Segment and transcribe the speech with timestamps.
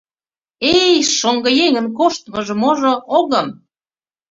[0.75, 3.47] Эй, шоҥгыеҥын коштмыжо-можо, огым.